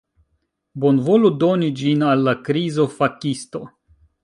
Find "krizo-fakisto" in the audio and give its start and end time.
2.49-3.65